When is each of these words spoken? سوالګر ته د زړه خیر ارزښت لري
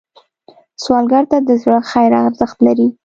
سوالګر 0.83 1.23
ته 1.31 1.37
د 1.47 1.49
زړه 1.61 1.77
خیر 1.91 2.11
ارزښت 2.25 2.57
لري 2.67 2.87